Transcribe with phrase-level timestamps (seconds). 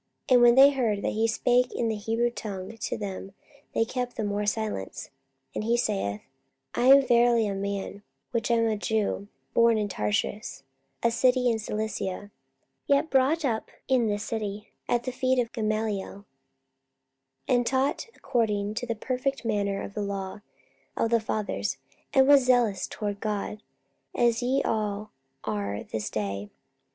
[0.29, 3.33] 44:022:002 (And when they heard that he spake in the Hebrew tongue to them,
[3.75, 5.11] they kept the more silence:
[5.53, 6.21] and he saith,)
[6.73, 8.01] 44:022:003 I am verily a man
[8.31, 10.63] which am a Jew, born in Tarsus,
[11.03, 12.31] a city in Cilicia,
[12.87, 16.25] yet brought up in this city at the feet of Gamaliel,
[17.47, 20.41] and taught according to the perfect manner of the law
[20.97, 21.77] of the fathers,
[22.11, 23.61] and was zealous toward God,
[24.15, 25.11] as ye all
[25.43, 26.49] are this day.